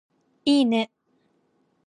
[0.45, 0.91] いーね